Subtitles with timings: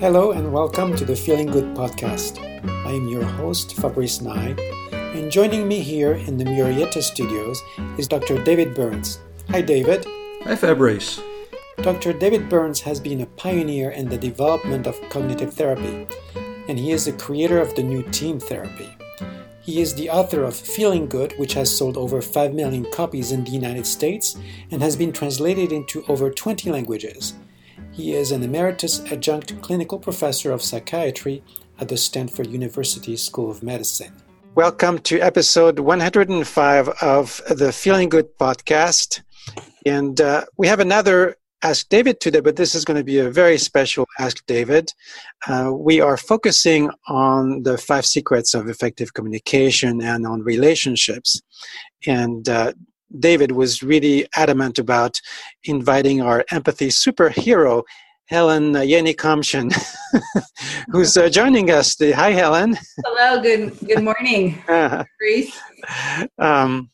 [0.00, 2.40] Hello and welcome to the Feeling Good podcast.
[2.86, 4.56] I am your host, Fabrice Nye,
[4.92, 7.60] and joining me here in the Murrieta studios
[7.98, 8.42] is Dr.
[8.42, 9.20] David Burns.
[9.50, 10.06] Hi, David.
[10.44, 11.20] Hi, Fabrice.
[11.82, 12.14] Dr.
[12.14, 16.06] David Burns has been a pioneer in the development of cognitive therapy,
[16.66, 18.88] and he is the creator of the new team therapy.
[19.60, 23.44] He is the author of Feeling Good, which has sold over 5 million copies in
[23.44, 24.38] the United States
[24.70, 27.34] and has been translated into over 20 languages.
[27.92, 31.42] He is an emeritus adjunct clinical professor of psychiatry
[31.80, 34.14] at the Stanford University School of Medicine.
[34.54, 39.22] Welcome to episode 105 of the Feeling Good podcast.
[39.84, 43.28] And uh, we have another Ask David today, but this is going to be a
[43.28, 44.92] very special Ask David.
[45.46, 51.42] Uh, we are focusing on the five secrets of effective communication and on relationships.
[52.06, 52.72] And uh,
[53.18, 55.20] David was really adamant about
[55.64, 57.82] inviting our empathy superhero,
[58.26, 59.74] Helen Yeni-Komshian,
[60.90, 61.96] who's uh, joining us.
[61.98, 62.78] Hi, Helen.
[63.04, 63.42] Hello.
[63.42, 63.76] Good.
[63.86, 65.04] Good morning, uh,
[66.38, 66.90] um,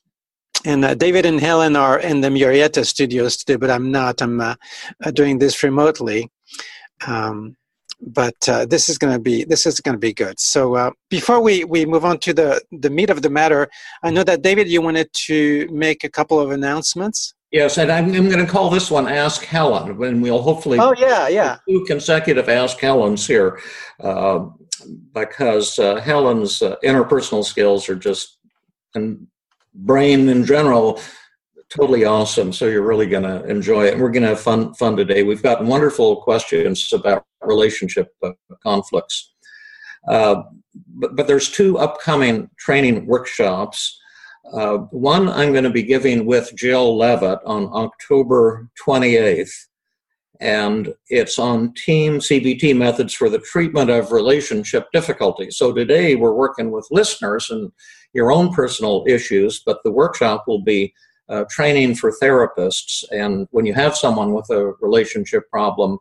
[0.64, 4.22] and uh, David and Helen are in the Murrieta studios today, but I'm not.
[4.22, 4.54] I'm uh,
[5.12, 6.30] doing this remotely.
[7.06, 7.56] Um,
[8.00, 10.38] but uh, this is going to be this is going to be good.
[10.38, 13.68] So uh, before we, we move on to the the meat of the matter,
[14.02, 17.34] I know that David, you wanted to make a couple of announcements.
[17.52, 20.94] Yes, and I'm, I'm going to call this one "Ask Helen," and we'll hopefully oh
[20.98, 23.60] yeah yeah two consecutive Ask Helens here,
[24.00, 24.46] uh,
[25.14, 28.38] because uh, Helen's uh, interpersonal skills are just
[28.94, 29.26] and
[29.74, 31.00] brain in general
[31.68, 32.52] totally awesome.
[32.52, 33.94] So you're really going to enjoy it.
[33.94, 35.22] And we're going to have fun fun today.
[35.22, 39.32] We've got wonderful questions about relationship uh, conflicts.
[40.08, 40.42] Uh,
[40.94, 43.98] but, but there's two upcoming training workshops.
[44.52, 49.50] Uh, one I'm going to be giving with Jill Levitt on October 28th,
[50.40, 55.56] and it's on team CBT methods for the treatment of relationship difficulties.
[55.56, 57.72] So today we're working with listeners and
[58.12, 60.94] your own personal issues, but the workshop will be
[61.28, 63.04] uh, training for therapists.
[63.10, 65.98] And when you have someone with a relationship problem,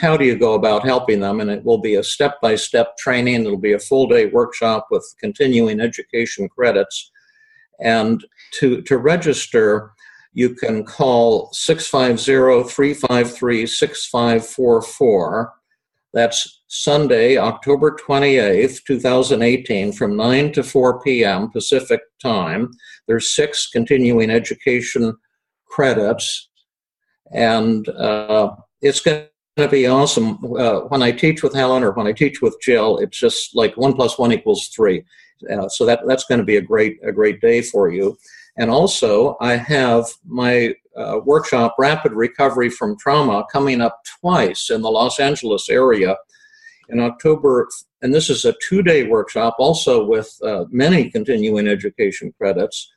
[0.00, 1.40] how do you go about helping them?
[1.40, 3.44] And it will be a step by step training.
[3.44, 7.10] It'll be a full day workshop with continuing education credits.
[7.80, 8.24] And
[8.54, 9.92] to, to register,
[10.32, 15.52] you can call 650 353 6544.
[16.12, 21.50] That's Sunday, October 28th, 2018, from 9 to 4 p.m.
[21.50, 22.70] Pacific time.
[23.06, 25.16] There's six continuing education
[25.66, 26.48] credits,
[27.32, 30.38] and uh, it's going to be awesome.
[30.56, 33.76] Uh, when I teach with Helen or when I teach with Jill, it's just like
[33.76, 35.02] one plus one equals three.
[35.50, 38.18] Uh, so that that's going to be a great a great day for you.
[38.58, 44.80] And also, I have my uh, workshop, Rapid Recovery from Trauma, coming up twice in
[44.80, 46.16] the Los Angeles area
[46.88, 47.68] in October.
[48.02, 52.92] And this is a two day workshop, also with uh, many continuing education credits.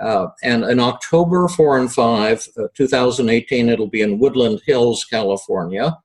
[0.00, 5.96] Uh, and in October 4 and 5, uh, 2018, it'll be in Woodland Hills, California.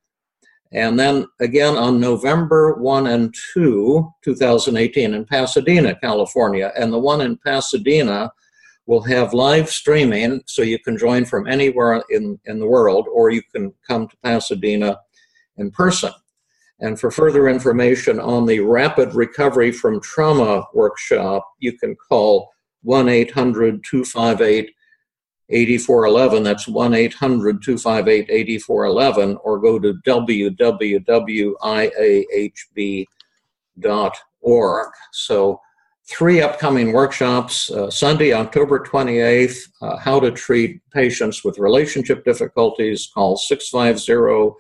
[0.72, 6.74] And then again on November 1 and 2, 2018, in Pasadena, California.
[6.78, 8.32] And the one in Pasadena
[8.86, 13.30] will have live streaming, so you can join from anywhere in, in the world, or
[13.30, 14.98] you can come to Pasadena
[15.58, 16.12] in person.
[16.80, 22.50] And for further information on the Rapid Recovery from Trauma workshop, you can call
[22.84, 24.72] 1 800 258
[25.50, 26.44] 8411.
[26.44, 30.54] That's 1 800 258 8411, or go to www.iahb.org.
[35.12, 35.62] So,
[36.10, 43.10] three upcoming workshops uh, Sunday, October 28th, uh, How to Treat Patients with Relationship Difficulties.
[43.14, 44.56] Call 650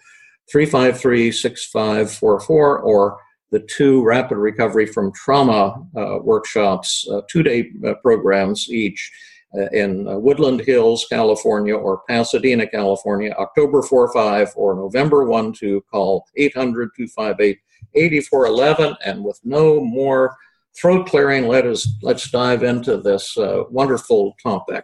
[0.51, 3.17] 353 6544 or
[3.51, 9.11] the two rapid recovery from trauma uh, workshops, uh, two day uh, programs each
[9.57, 15.53] uh, in uh, Woodland Hills, California, or Pasadena, California, October 4 5 or November 1
[15.53, 15.81] 2.
[15.89, 17.57] Call 800 258
[17.93, 18.97] 8411.
[19.05, 20.35] And with no more
[20.79, 24.83] throat clearing, let us, let's dive into this uh, wonderful topic.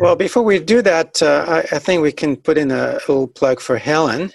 [0.00, 3.60] Well, before we do that, I, I, think we can put in a little plug
[3.60, 4.32] for Helen.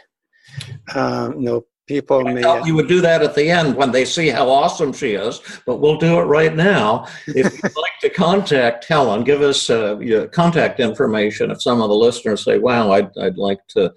[0.95, 1.43] Um,
[1.87, 2.41] people may.
[2.65, 5.77] you would do that at the end when they see how awesome she is, but
[5.77, 7.07] we'll do it right now.
[7.27, 11.51] If you'd like to contact Helen, give us uh, your contact information.
[11.51, 13.93] If some of the listeners say, "Wow, I'd, I'd like to."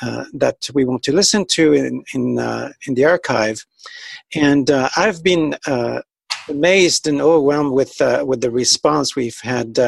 [0.02, 3.66] uh, that we want to listen to in in uh, in the archive.
[4.36, 5.56] And I've been
[6.50, 9.80] amazed and overwhelmed with with the response we've had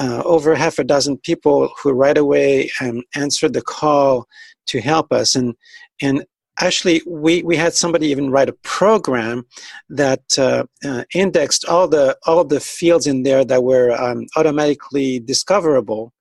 [0.00, 4.28] uh, over half a dozen people who right away um, answered the call
[4.68, 5.34] to help us.
[5.34, 5.54] And
[6.00, 6.24] and
[6.60, 9.44] actually we, we had somebody even write a program
[9.88, 15.20] that uh, uh, indexed all the all the fields in there that were um, automatically
[15.20, 16.12] discoverable.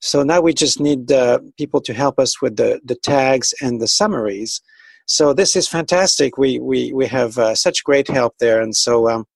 [0.00, 3.80] So now we just need uh, people to help us with the, the tags and
[3.80, 4.60] the summaries.
[5.06, 6.38] So this is fantastic.
[6.38, 8.60] We we, we have uh, such great help there.
[8.60, 9.26] And so um,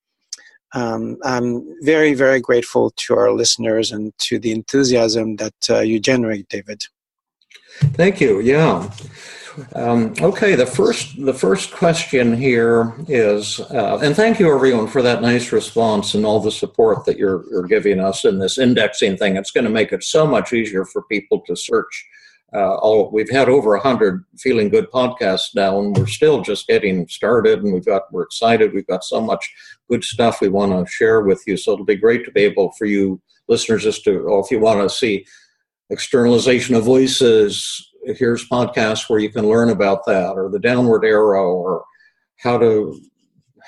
[0.75, 6.01] um, i'm very very grateful to our listeners and to the enthusiasm that uh, you
[6.01, 6.83] generate david
[7.95, 8.89] thank you yeah
[9.75, 15.03] um, okay, the first the first question here is, uh, and thank you everyone for
[15.03, 19.17] that nice response and all the support that you're, you're giving us in this indexing
[19.17, 19.37] thing.
[19.37, 22.07] It's going to make it so much easier for people to search.
[22.53, 26.67] Uh, all we've had over a hundred feeling good podcasts now, and we're still just
[26.67, 27.63] getting started.
[27.63, 28.75] And we've got we're excited.
[28.75, 29.51] We've got so much
[29.89, 31.57] good stuff we want to share with you.
[31.57, 34.59] So it'll be great to be able for you listeners just to, or if you
[34.59, 35.25] want to see
[35.91, 37.91] externalization of voices.
[38.05, 41.85] Here's podcasts where you can learn about that, or the downward arrow, or
[42.39, 43.01] how to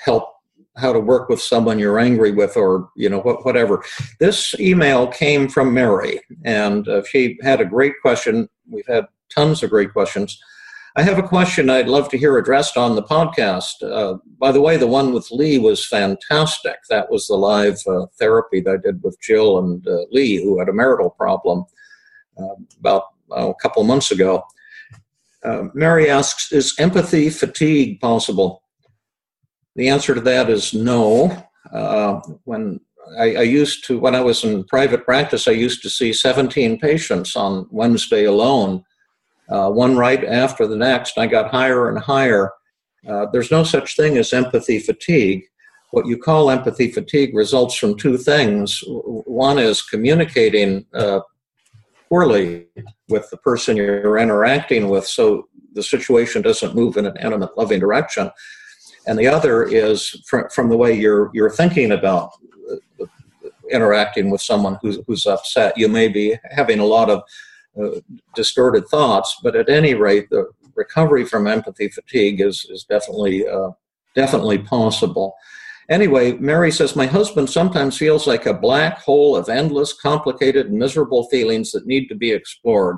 [0.03, 0.29] help
[0.77, 3.83] how to work with someone you're angry with or you know whatever.
[4.19, 8.47] This email came from mary and uh, she had a great question.
[8.67, 10.39] We've had tons of great questions.
[10.95, 13.83] I have a question i'd love to hear addressed on the podcast.
[13.83, 16.77] Uh, by the way the one with lee was fantastic.
[16.89, 20.59] That was the live uh, therapy that i did with jill and uh, lee who
[20.59, 21.65] had a marital problem
[22.79, 24.43] about uh, a couple months ago.
[25.43, 28.63] Uh, Mary asks, is empathy fatigue possible?
[29.75, 31.45] The answer to that is no.
[31.71, 32.79] Uh, when
[33.17, 36.79] I, I, used to, when I was in private practice, I used to see 17
[36.79, 38.83] patients on Wednesday alone,
[39.49, 41.17] uh, one right after the next.
[41.17, 42.51] I got higher and higher.
[43.07, 45.43] Uh, there's no such thing as empathy fatigue.
[45.91, 48.83] What you call empathy fatigue results from two things.
[48.85, 51.21] One is communicating uh,
[52.09, 52.65] poorly
[53.07, 57.79] with the person you're interacting with so the situation doesn't move in an intimate loving
[57.79, 58.31] direction.
[59.07, 62.31] And the other is from, from the way you're you're thinking about
[62.71, 63.05] uh,
[63.71, 65.77] interacting with someone who's, who's upset.
[65.77, 67.21] You may be having a lot of
[67.79, 67.99] uh,
[68.35, 73.69] distorted thoughts but at any rate the recovery from empathy fatigue is is definitely uh,
[74.15, 75.35] definitely possible
[75.89, 81.27] Anyway, Mary says, My husband sometimes feels like a black hole of endless, complicated, miserable
[81.29, 82.97] feelings that need to be explored.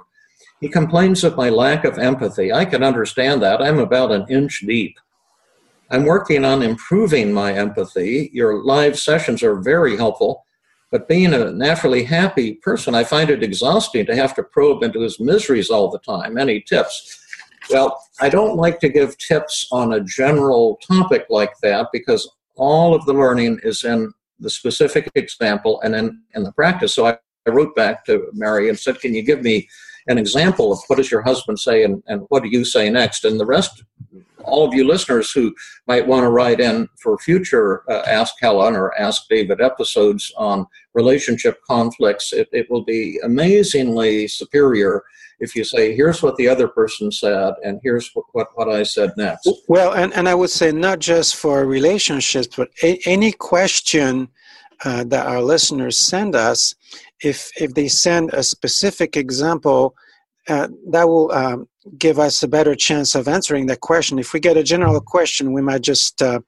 [0.60, 2.52] He complains of my lack of empathy.
[2.52, 3.62] I can understand that.
[3.62, 5.00] I'm about an inch deep.
[5.90, 8.30] I'm working on improving my empathy.
[8.34, 10.46] Your live sessions are very helpful,
[10.90, 15.00] but being a naturally happy person, I find it exhausting to have to probe into
[15.00, 16.38] his miseries all the time.
[16.38, 17.20] Any tips?
[17.70, 22.94] Well, I don't like to give tips on a general topic like that because all
[22.94, 26.94] of the learning is in the specific example and then in the practice.
[26.94, 27.18] So I,
[27.48, 29.68] I wrote back to Mary and said, Can you give me
[30.08, 33.26] an example of what does your husband say and, and what do you say next?
[33.26, 33.84] And the rest,
[34.44, 35.54] all of you listeners who
[35.88, 40.66] might want to write in for future uh, Ask Helen or Ask David episodes on
[40.94, 45.04] relationship conflicts, it, it will be amazingly superior
[45.42, 48.84] if you say, here's what the other person said, and here's what, what, what I
[48.84, 49.50] said next.
[49.68, 54.30] Well, and, and I would say not just for relationships, but a, any question
[54.86, 56.76] uh, that our listeners send us,
[57.24, 59.96] if, if they send a specific example,
[60.48, 64.20] uh, that will um, give us a better chance of answering that question.
[64.20, 66.40] If we get a general question, we might just uh,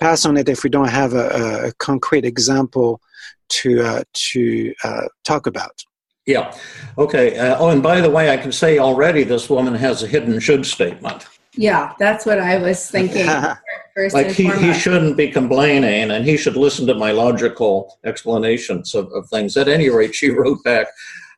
[0.00, 3.00] pass on it if we don't have a, a concrete example
[3.48, 5.82] to uh, to uh, talk about.
[6.26, 6.56] Yeah.
[6.96, 7.38] Okay.
[7.38, 10.40] Uh, oh, and by the way, I can say already this woman has a hidden
[10.40, 11.26] should statement.
[11.56, 13.26] Yeah, that's what I was thinking.
[14.12, 19.10] like he, he shouldn't be complaining and he should listen to my logical explanations of,
[19.12, 19.56] of things.
[19.56, 20.88] At any rate, she wrote back,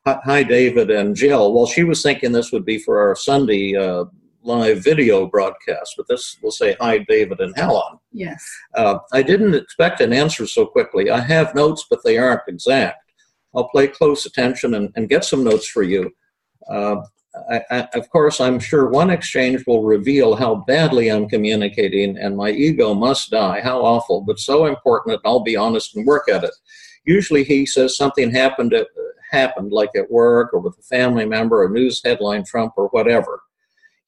[0.05, 1.53] Hi, David and Jill.
[1.53, 4.05] Well, she was thinking this would be for our Sunday uh,
[4.41, 7.99] live video broadcast, but this will say, Hi, David and Helen.
[8.13, 8.43] Yes.
[8.73, 11.11] Uh, I didn't expect an answer so quickly.
[11.11, 13.03] I have notes, but they aren't exact.
[13.53, 16.09] I'll pay close attention and, and get some notes for you.
[16.69, 17.01] Uh,
[17.49, 22.37] I, I, of course, I'm sure one exchange will reveal how badly I'm communicating, and
[22.37, 23.61] my ego must die.
[23.61, 26.53] How awful, but so important that I'll be honest and work at it.
[27.05, 28.87] Usually, he says something happened at,
[29.31, 33.41] happened, like at work or with a family member, a news headline, Trump, or whatever.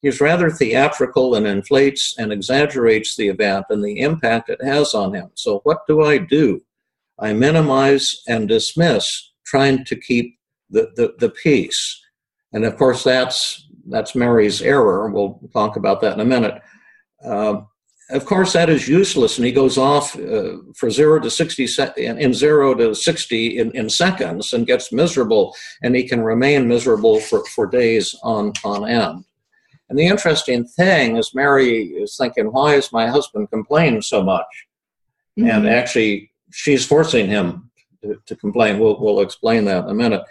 [0.02, 5.14] He's rather theatrical and inflates and exaggerates the event and the impact it has on
[5.14, 5.30] him.
[5.34, 6.62] So, what do I do?
[7.18, 10.38] I minimize and dismiss, trying to keep
[10.70, 11.99] the, the, the peace.
[12.52, 15.10] And of course, that's that's Mary's error.
[15.10, 16.60] We'll talk about that in a minute.
[17.24, 17.62] Uh,
[18.10, 21.92] of course, that is useless, and he goes off uh, for zero to sixty se-
[21.96, 26.66] in, in, zero to sixty in, in seconds and gets miserable, and he can remain
[26.66, 29.24] miserable for, for days on on end.
[29.88, 34.46] And the interesting thing is, Mary is thinking, "Why is my husband complaining so much?"
[35.38, 35.48] Mm-hmm.
[35.48, 37.70] And actually, she's forcing him
[38.02, 38.80] to, to complain.
[38.80, 40.22] We'll we'll explain that in a minute.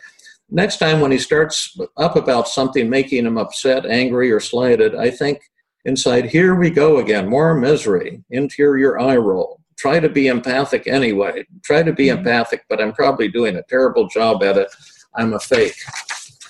[0.51, 5.11] Next time when he starts up about something making him upset, angry, or slighted, I
[5.11, 5.41] think
[5.85, 9.61] inside, here we go again, more misery, interior eye roll.
[9.77, 11.45] Try to be empathic anyway.
[11.63, 12.19] Try to be mm-hmm.
[12.19, 14.69] empathic, but I'm probably doing a terrible job at it.
[15.15, 15.77] I'm a fake.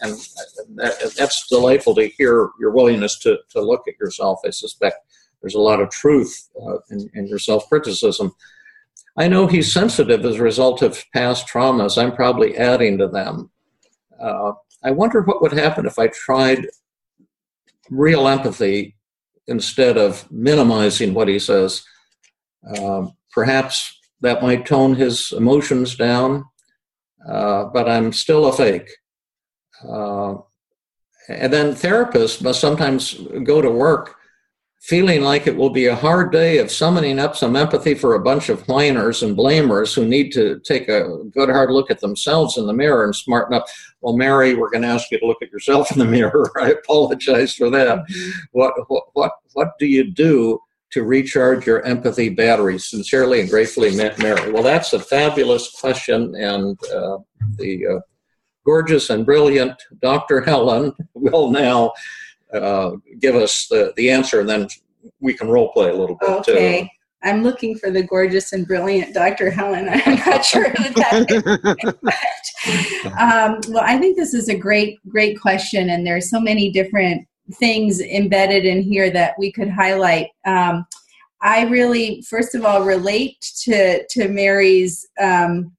[0.02, 0.14] And
[0.76, 4.40] that, that's delightful to hear your willingness to, to look at yourself.
[4.46, 4.96] I suspect
[5.42, 8.34] there's a lot of truth uh, in, in your self criticism.
[9.18, 12.02] I know he's sensitive as a result of past traumas.
[12.02, 13.50] I'm probably adding to them.
[14.22, 16.68] Uh, I wonder what would happen if I tried
[17.90, 18.96] real empathy
[19.48, 21.84] instead of minimizing what he says.
[22.76, 26.46] Uh, perhaps that might tone his emotions down,
[27.28, 28.90] uh, but I'm still a fake.
[29.88, 30.36] Uh,
[31.30, 34.16] and then therapists must sometimes go to work
[34.80, 38.20] feeling like it will be a hard day of summoning up some empathy for a
[38.20, 42.58] bunch of whiners and blamers who need to take a good hard look at themselves
[42.58, 43.66] in the mirror and smarten up.
[44.02, 46.50] Well, Mary, we're going to ask you to look at yourself in the mirror.
[46.60, 47.88] I apologize for that.
[47.88, 48.30] Mm-hmm.
[48.52, 48.74] What,
[49.14, 50.60] what, what, do you do
[50.92, 52.80] to recharge your empathy battery?
[52.80, 54.52] Sincerely and gratefully, Mary.
[54.52, 57.18] Well, that's a fabulous question, and uh,
[57.58, 58.00] the uh,
[58.66, 60.40] gorgeous and brilliant Dr.
[60.42, 61.92] Helen will now
[62.54, 64.68] uh, give us the, the answer, and then
[65.20, 66.82] we can role play a little bit okay.
[66.84, 66.88] too.
[67.22, 69.52] I'm looking for the gorgeous and brilliant Dr.
[69.52, 69.90] Helen.
[70.06, 71.94] I'm not sure who that
[72.64, 73.06] is.
[73.20, 77.28] um, well, I think this is a great, great question, and there's so many different
[77.56, 80.28] things embedded in here that we could highlight.
[80.46, 80.86] Um,
[81.42, 85.76] I really, first of all, relate to to Mary's um,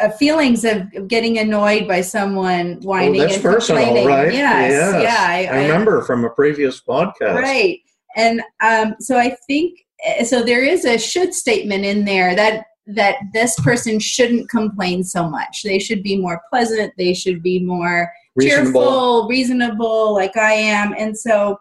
[0.00, 4.08] uh, feelings of getting annoyed by someone whining oh, that's and personal, complaining.
[4.08, 4.32] right?
[4.32, 5.02] Yes, yes.
[5.02, 5.52] yeah.
[5.52, 7.40] I, I, remember from a previous podcast.
[7.40, 7.80] Right,
[8.16, 10.42] and um, so I think eh, so.
[10.42, 15.62] There is a should statement in there that that this person shouldn't complain so much.
[15.62, 16.92] They should be more pleasant.
[16.98, 18.64] They should be more reasonable.
[18.64, 20.94] cheerful, reasonable, like I am.
[20.98, 21.58] And so,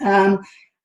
[0.00, 0.42] um,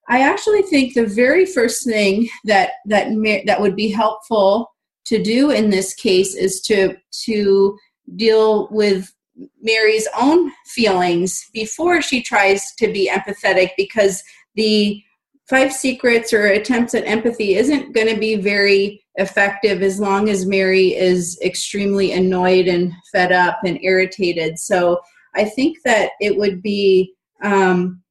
[0.09, 3.07] I actually think the very first thing that that
[3.45, 4.70] that would be helpful
[5.05, 7.77] to do in this case is to to
[8.15, 9.13] deal with
[9.61, 14.23] Mary's own feelings before she tries to be empathetic because
[14.55, 15.01] the
[15.49, 20.45] five secrets or attempts at empathy isn't going to be very effective as long as
[20.45, 24.57] Mary is extremely annoyed and fed up and irritated.
[24.57, 25.01] So
[25.35, 28.01] I think that it would be um,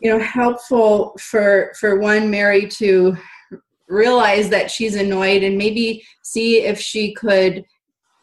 [0.00, 3.16] you know helpful for for one Mary to
[3.88, 7.64] realize that she's annoyed and maybe see if she could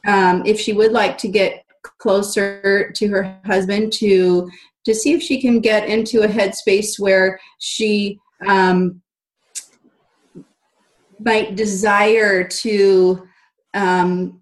[0.08, 1.63] um, if she would like to get
[2.00, 4.50] closer to her husband to
[4.86, 9.00] to see if she can get into a headspace where she um,
[11.20, 13.27] might desire to
[13.75, 14.41] um,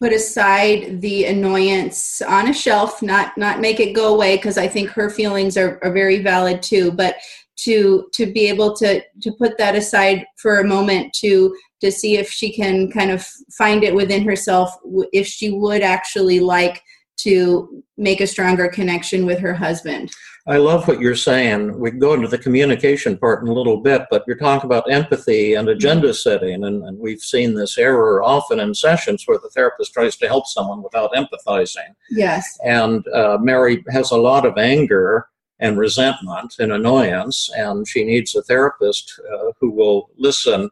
[0.00, 4.68] put aside the annoyance on a shelf not not make it go away because i
[4.68, 6.92] think her feelings are, are very valid too.
[6.92, 7.16] But
[7.56, 12.16] to to be able to to put that aside for a moment to to see
[12.16, 13.24] if she can kind of
[13.56, 14.70] find it within herself
[15.12, 16.82] if she would actually like
[17.16, 20.10] to make a stronger connection with her husband.
[20.48, 21.78] I love what you're saying.
[21.80, 24.90] We can go into the communication part in a little bit, but you're talking about
[24.90, 29.48] empathy and agenda setting, and, and, we've seen this error often in sessions where the
[29.48, 31.94] therapist tries to help someone without empathizing.
[32.10, 32.58] Yes.
[32.64, 38.34] And uh, Mary has a lot of anger and resentment and annoyance, and she needs
[38.34, 40.70] a therapist uh, who will listen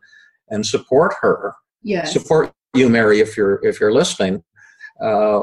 [0.50, 1.54] and support her.
[1.82, 2.12] Yes.
[2.12, 4.42] Support you, Mary, if you're if you're listening.
[5.00, 5.40] Uh,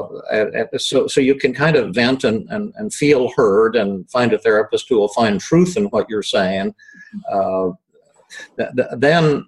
[0.78, 4.38] so, so you can kind of vent and, and, and feel heard and find a
[4.38, 6.74] therapist who will find truth in what you're saying
[7.30, 7.70] Uh,
[8.56, 9.46] th- th- then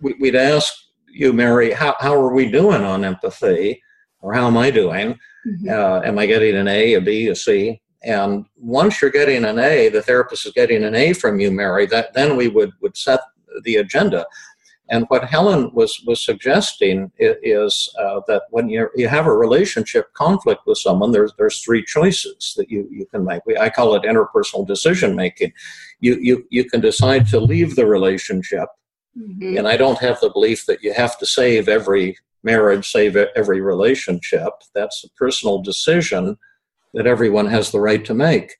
[0.00, 0.72] we'd ask
[1.08, 3.82] you, Mary, how, how are we doing on empathy?
[4.20, 5.18] Or how am I doing?
[5.46, 5.68] Mm-hmm.
[5.68, 7.80] Uh, am I getting an A, a B, a C?
[8.04, 11.86] And once you're getting an A, the therapist is getting an A from you, Mary,
[11.86, 13.20] that then we would, would set
[13.62, 14.26] the agenda.
[14.90, 20.12] And what Helen was, was suggesting is uh, that when you you have a relationship
[20.12, 23.40] conflict with someone, there's, there's three choices that you, you can make.
[23.46, 25.54] We, I call it interpersonal decision making.
[26.00, 28.68] You, you, you can decide to leave the relationship.
[29.18, 29.56] Mm-hmm.
[29.56, 33.62] And I don't have the belief that you have to save every marriage, save every
[33.62, 34.52] relationship.
[34.74, 36.36] That's a personal decision
[36.94, 38.54] that everyone has the right to make?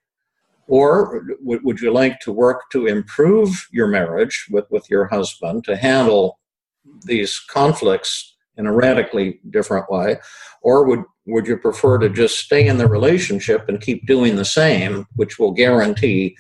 [0.67, 5.77] Or would you like to work to improve your marriage with, with your husband to
[5.77, 6.39] handle
[7.05, 10.17] these conflicts in a radically different way?
[10.63, 14.45] Or would, would you prefer to just stay in the relationship and keep doing the
[14.45, 16.37] same, which will guarantee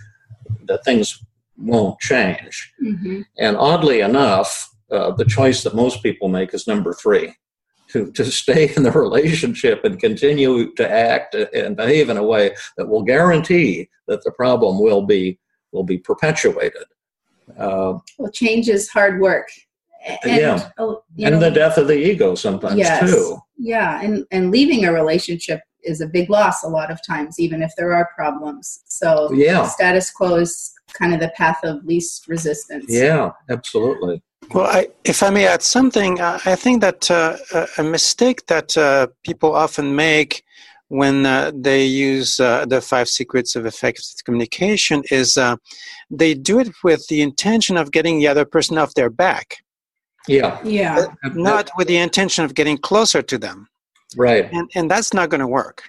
[0.65, 1.23] that things
[1.59, 2.73] won't change?
[2.83, 3.23] Mm-hmm.
[3.39, 7.35] And oddly enough, uh, the choice that most people make is number three
[7.95, 12.53] to, to stay in the relationship and continue to act and behave in a way
[12.77, 15.39] that will guarantee that the problem will be
[15.71, 16.85] will be perpetuated.
[17.57, 19.49] Uh, well, change is hard work.
[20.25, 23.39] And, yeah, oh, and know, the death of the ego sometimes yes, too.
[23.57, 27.63] Yeah, and and leaving a relationship is a big loss a lot of times, even
[27.63, 28.83] if there are problems.
[28.87, 32.87] So yeah, status quo is kind of the path of least resistance.
[32.89, 34.23] Yeah, absolutely.
[34.53, 37.37] Well, I, if I may add something, I think that uh,
[37.79, 40.45] a mistake that uh, people often make
[40.89, 45.57] when uh, they use uh, the five secrets of effective communication is uh,
[46.11, 49.57] they do it with the intention of getting the other person off their back.
[50.29, 50.61] Yeah.
[50.63, 51.07] Yeah.
[51.35, 53.69] Not with the intention of getting closer to them.
[54.17, 54.49] Right.
[54.53, 55.83] And, and that's not going to work.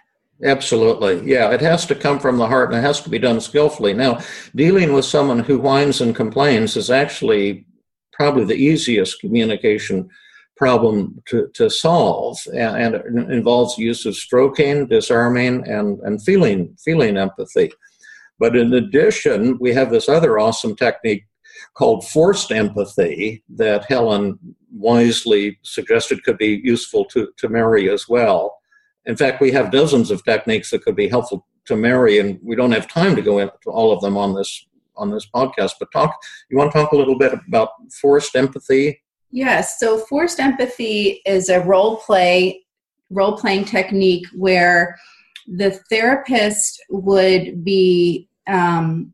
[0.44, 1.22] Absolutely.
[1.30, 3.94] Yeah, it has to come from the heart and it has to be done skillfully.
[3.94, 4.20] Now,
[4.54, 7.65] dealing with someone who whines and complains is actually
[8.12, 10.10] probably the easiest communication
[10.57, 12.96] problem to, to solve and,
[13.31, 17.72] involves use of stroking disarming and, and feeling feeling empathy
[18.40, 21.25] but in addition we have this other awesome technique
[21.74, 24.40] called forced empathy that helen
[24.72, 28.54] wisely suggested could be useful to, to mary as well
[29.05, 32.55] in fact we have dozens of techniques that could be helpful to mary and we
[32.55, 35.74] don't have time to go into all of them on this on this podcast.
[35.79, 36.18] But talk,
[36.50, 37.70] you want to talk a little bit about
[38.01, 39.01] forced empathy?
[39.31, 39.79] Yes.
[39.79, 42.61] So forced empathy is a role play
[43.11, 44.98] role playing technique where
[45.48, 49.13] the therapist would be um,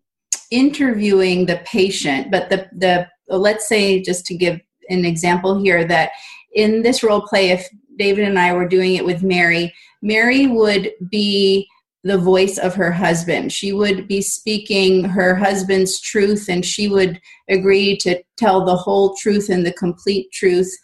[0.49, 6.12] interviewing the patient, but the the let's say just to give an example here that
[6.54, 7.67] in this role play, if
[8.02, 11.68] David and I were doing it with Mary, Mary would be
[12.04, 13.52] the voice of her husband.
[13.52, 19.16] She would be speaking her husband's truth and she would agree to tell the whole
[19.16, 20.76] truth and the complete truth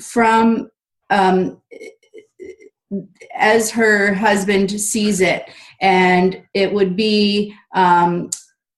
[0.00, 0.70] from
[1.10, 1.60] um,
[3.34, 5.50] as her husband sees it.
[5.82, 7.54] And it would be.
[7.74, 8.30] Um,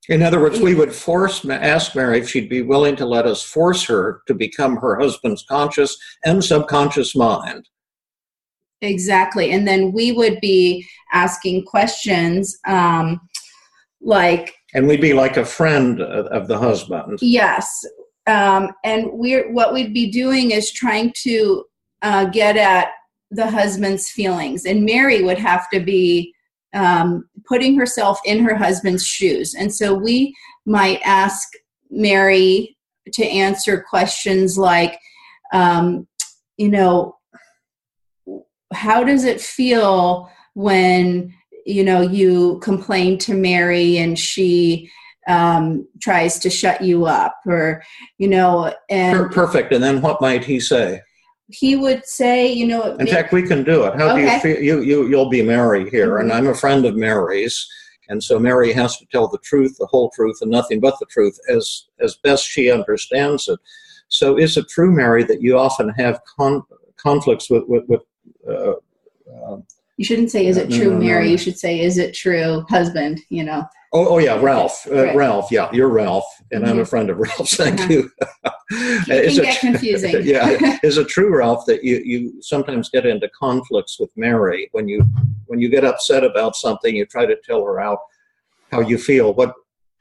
[0.09, 3.43] in other words, we would force, ask Mary if she'd be willing to let us
[3.43, 7.69] force her to become her husband's conscious and subconscious mind.
[8.83, 9.53] Exactly.
[9.53, 13.21] And then we would be asking questions um,
[14.03, 14.55] like.
[14.75, 17.19] And we'd be like a friend of the husband.
[17.23, 17.85] Yes.
[18.27, 21.64] Um, and we're what we'd be doing is trying to
[22.03, 22.88] uh, get at
[23.31, 24.67] the husband's feelings.
[24.67, 26.34] And Mary would have to be
[26.75, 29.55] um, putting herself in her husband's shoes.
[29.55, 30.35] And so we
[30.67, 31.49] might ask
[31.91, 32.77] Mary
[33.13, 34.99] to answer questions like,
[35.53, 36.07] um,
[36.57, 37.17] you know,
[38.73, 41.33] how does it feel when
[41.67, 44.91] you know you complain to mary and she
[45.27, 47.83] um, tries to shut you up or
[48.19, 51.01] you know and perfect and then what might he say
[51.48, 54.24] he would say you know in fact we can do it how okay.
[54.24, 56.30] do you feel you, you you'll be mary here mm-hmm.
[56.30, 57.68] and i'm a friend of mary's
[58.09, 61.07] and so mary has to tell the truth the whole truth and nothing but the
[61.07, 63.59] truth as as best she understands it
[64.09, 66.62] so is it true mary that you often have con-
[66.96, 68.00] conflicts with with, with
[68.48, 68.72] uh,
[69.52, 69.59] uh,
[69.96, 72.64] you shouldn't say "Is it true, no, no, Mary?" You should say "Is it true,
[72.68, 73.64] husband?" You know.
[73.92, 74.87] Oh, oh yeah, Ralph.
[74.90, 75.16] Uh, right.
[75.16, 76.67] Ralph, yeah, you're Ralph, and.
[76.67, 77.57] I'm a friend of Ralph's.
[77.57, 77.93] Thank uh-huh.
[77.93, 78.11] you.
[78.71, 80.17] it can get confusing.
[80.23, 84.88] yeah, is it true, Ralph, that you you sometimes get into conflicts with Mary when
[84.88, 85.07] you
[85.47, 87.99] when you get upset about something, you try to tell her out
[88.71, 89.35] how you feel.
[89.35, 89.55] What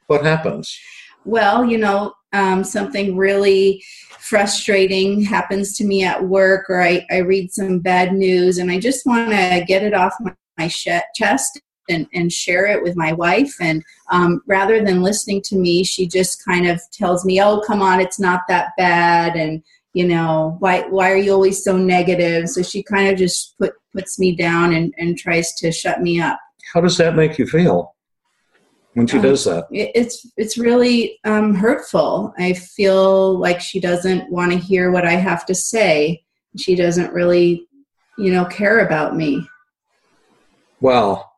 [0.06, 0.78] what happens?
[1.24, 3.82] Well, you know, um, something really
[4.18, 8.78] frustrating happens to me at work or I, I read some bad news and I
[8.78, 13.12] just want to get it off my, my chest and, and share it with my
[13.12, 13.54] wife.
[13.60, 17.82] And um, rather than listening to me, she just kind of tells me, "Oh, come
[17.82, 19.62] on, it's not that bad," and
[19.94, 22.48] you know, why why are you always so negative?
[22.48, 26.20] So she kind of just put puts me down and, and tries to shut me
[26.20, 26.38] up.
[26.72, 27.94] How does that make you feel
[28.94, 29.66] when she um, does that?
[29.70, 32.34] It's it's really um, hurtful.
[32.38, 36.24] I feel like she doesn't want to hear what I have to say.
[36.56, 37.68] She doesn't really,
[38.18, 39.48] you know, care about me.
[40.80, 41.33] Well,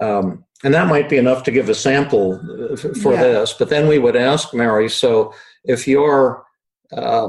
[0.00, 2.40] um, and that might be enough to give a sample
[2.72, 3.22] uh, for yeah.
[3.22, 3.52] this.
[3.52, 4.88] But then we would ask Mary.
[4.88, 6.44] So if you're
[6.92, 7.28] uh,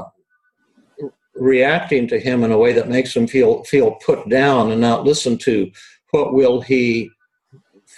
[1.34, 5.04] reacting to him in a way that makes him feel feel put down and not
[5.04, 5.70] listen to
[6.10, 7.10] what will he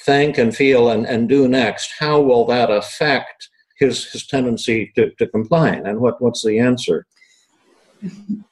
[0.05, 5.11] think and feel and, and do next how will that affect his his tendency to,
[5.15, 7.07] to complain and what what's the answer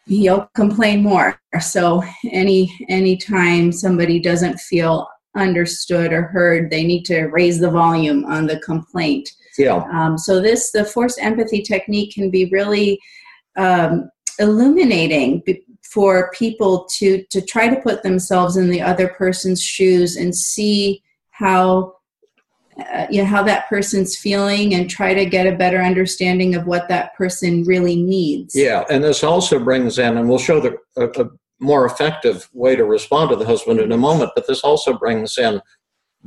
[0.06, 7.26] he'll complain more so any anytime somebody doesn't feel understood or heard they need to
[7.26, 9.30] raise the volume on the complaint.
[9.58, 9.84] Yeah.
[9.92, 13.00] Um, so this the forced empathy technique can be really
[13.56, 15.42] um, illuminating
[15.82, 21.02] for people to to try to put themselves in the other person's shoes and see
[21.30, 21.94] how
[22.78, 26.66] uh, you know how that person's feeling and try to get a better understanding of
[26.66, 28.54] what that person really needs.
[28.54, 32.76] Yeah and this also brings in and we'll show the a, a more effective way
[32.76, 35.60] to respond to the husband in a moment but this also brings in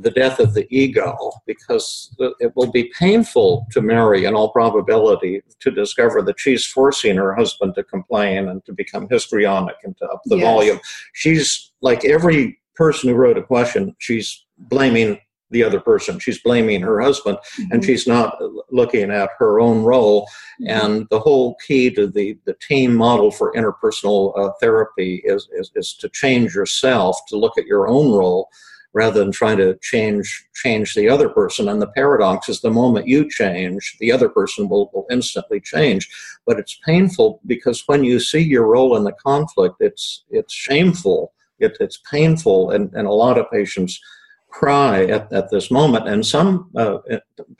[0.00, 5.42] the death of the ego because it will be painful to Mary, in all probability,
[5.60, 10.06] to discover that she's forcing her husband to complain and to become histrionic and to
[10.06, 10.44] up the yes.
[10.44, 10.80] volume.
[11.12, 16.18] She's like every person who wrote a question, she's blaming the other person.
[16.18, 17.72] She's blaming her husband, mm-hmm.
[17.72, 18.38] and she's not
[18.70, 20.28] looking at her own role.
[20.60, 20.68] Mm-hmm.
[20.68, 25.70] And the whole key to the, the team model for interpersonal uh, therapy is, is,
[25.74, 28.48] is to change yourself, to look at your own role
[28.92, 31.68] rather than trying to change change the other person.
[31.68, 36.08] And the paradox is the moment you change, the other person will, will instantly change.
[36.46, 41.32] But it's painful because when you see your role in the conflict, it's it's shameful.
[41.58, 44.00] It, it's painful, and, and a lot of patients
[44.50, 46.08] cry at, at this moment.
[46.08, 46.98] And some uh,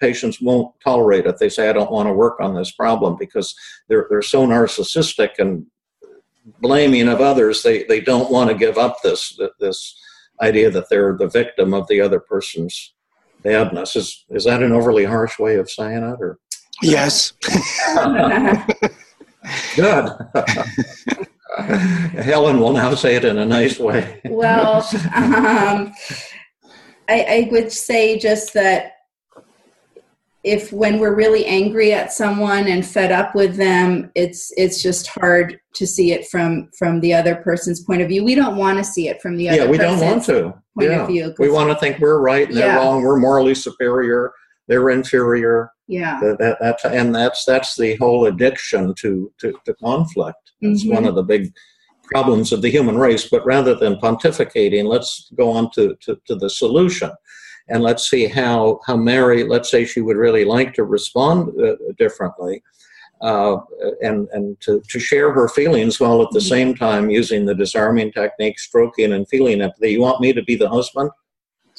[0.01, 1.39] patients won't tolerate it.
[1.39, 3.55] They say, I don't want to work on this problem because
[3.89, 5.67] they're, they're so narcissistic and
[6.61, 7.63] blaming of others.
[7.63, 9.97] They, they don't want to give up this, this
[10.41, 12.95] idea that they're the victim of the other person's
[13.43, 13.97] badness.
[13.97, 16.39] Is is that an overly harsh way of saying it, or?
[16.83, 17.33] Yes.
[19.77, 20.11] Good.
[22.23, 24.21] Helen will now say it in a nice way.
[24.25, 25.93] well, um,
[27.11, 28.93] I, I would say just that
[30.43, 35.07] if when we're really angry at someone and fed up with them it's it's just
[35.09, 38.25] hard to see it from from the other person's point of view.
[38.25, 40.55] We don't want to see it from the other yeah we don't want to.
[40.79, 41.03] point yeah.
[41.03, 41.35] of view.
[41.39, 42.77] We want to think we're right and they're yeah.
[42.77, 43.03] wrong.
[43.03, 44.33] We're morally superior.
[44.69, 45.73] They're inferior.
[45.89, 46.21] Yeah.
[46.21, 50.53] That, that, that's and that's that's the whole addiction to to, to conflict.
[50.61, 50.95] It's mm-hmm.
[50.95, 51.53] one of the big
[52.13, 56.35] problems of the human race but rather than pontificating let's go on to, to, to
[56.35, 57.11] the solution
[57.71, 61.77] and let's see how how Mary, let's say she would really like to respond uh,
[61.99, 62.63] differently,
[63.23, 63.59] uh,
[64.03, 66.49] and and to, to share her feelings while at the mm-hmm.
[66.49, 69.93] same time using the disarming technique, stroking and feeling empathy.
[69.93, 71.11] You want me to be the husband?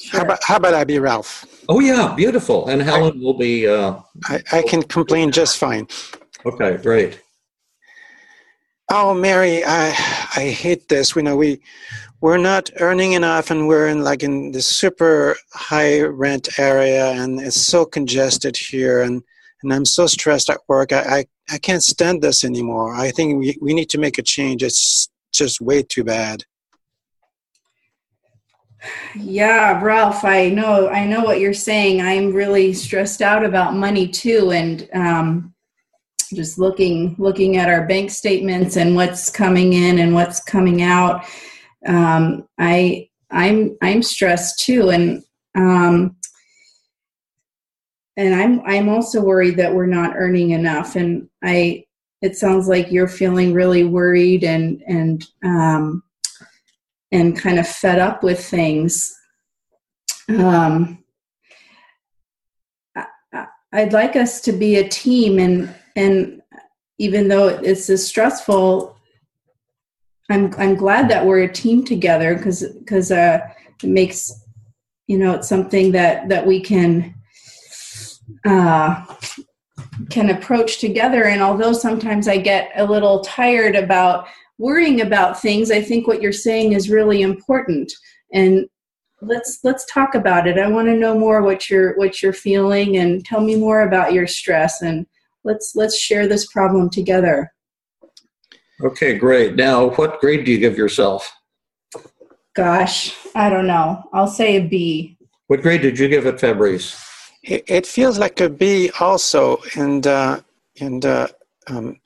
[0.00, 0.20] Sure.
[0.20, 1.44] How about how about I be Ralph?
[1.68, 2.68] Oh yeah, beautiful.
[2.68, 3.68] And Helen I, will be.
[3.68, 5.86] Uh, I, I can complain just fine.
[6.44, 7.20] Okay, great.
[8.94, 9.86] Oh, Mary, I
[10.36, 11.14] I hate this.
[11.14, 11.62] We know we
[12.20, 17.40] we're not earning enough and we're in like in this super high rent area and
[17.40, 19.22] it's so congested here and
[19.62, 20.92] and i'm so stressed at work.
[20.92, 21.00] I
[21.48, 22.94] i, I can't stand this anymore.
[22.94, 24.62] I think we, we need to make a change.
[24.62, 26.44] It's just way too bad.
[29.14, 32.02] Yeah ralph i know i know what you're saying.
[32.02, 35.54] I'm really stressed out about money too and um,
[36.32, 41.24] just looking looking at our bank statements and what's coming in and what's coming out
[41.86, 45.22] um, I I'm I'm stressed too, and
[45.54, 46.16] um,
[48.16, 50.96] and I'm I'm also worried that we're not earning enough.
[50.96, 51.84] And I
[52.20, 56.02] it sounds like you're feeling really worried and and um,
[57.10, 59.12] and kind of fed up with things.
[60.28, 61.02] Um,
[63.74, 66.40] I'd like us to be a team, and and
[66.98, 68.96] even though it's stressful
[70.30, 73.40] I'm I'm glad that we're a team together because because uh,
[73.82, 74.32] it makes
[75.06, 77.14] you know it's something that that we can
[78.46, 79.04] uh,
[80.10, 81.24] can approach together.
[81.24, 84.26] And although sometimes I get a little tired about
[84.58, 87.92] worrying about things, I think what you're saying is really important.
[88.32, 88.66] And
[89.20, 90.58] let's let's talk about it.
[90.58, 94.12] I want to know more what you're what you're feeling and tell me more about
[94.12, 95.06] your stress and
[95.44, 97.52] let's let's share this problem together.
[98.82, 99.54] Okay, great.
[99.54, 101.32] Now, what grade do you give yourself?
[102.54, 104.02] Gosh, I don't know.
[104.12, 105.16] I'll say a B.
[105.46, 107.00] What grade did you give it, Fabrice?
[107.42, 110.40] It, it feels like a B also, and uh,
[110.80, 111.28] and uh,
[111.68, 112.00] um,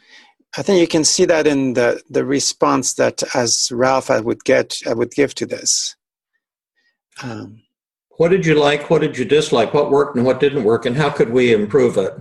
[0.56, 4.44] I think you can see that in the the response that as Ralph I would
[4.44, 5.96] get I would give to this.
[7.22, 7.62] Um,
[8.18, 8.88] what did you like?
[8.88, 9.74] What did you dislike?
[9.74, 12.14] What worked and what didn't work, and how could we improve it?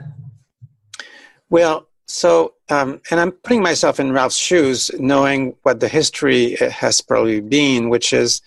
[1.50, 7.02] Well, so um, and I'm putting myself in Ralph's shoes, knowing what the history has
[7.02, 8.42] probably been, which is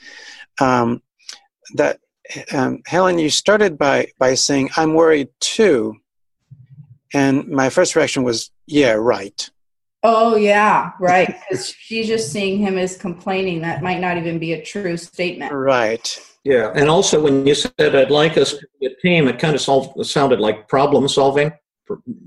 [0.61, 1.02] um,
[1.74, 2.00] that
[2.52, 5.96] um, Helen, you started by by saying I'm worried too,
[7.14, 9.48] and my first reaction was, yeah, right.
[10.02, 11.34] Oh yeah, right.
[11.48, 13.61] Because she's just seeing him as complaining.
[13.62, 15.52] That might not even be a true statement.
[15.52, 16.20] Right.
[16.44, 19.54] Yeah, and also when you said I'd like us to be a team, it kind
[19.54, 21.52] of solved, sounded like problem solving.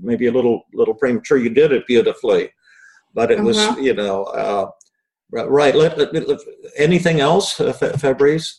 [0.00, 1.38] Maybe a little little premature.
[1.38, 2.50] You did it beautifully,
[3.14, 3.46] but it uh-huh.
[3.46, 4.70] was you know uh,
[5.30, 5.74] right.
[5.74, 6.38] Let, let, let,
[6.76, 8.58] anything else, uh, Fabrice?